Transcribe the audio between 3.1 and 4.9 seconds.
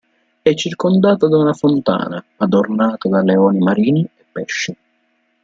leoni marini e pesci.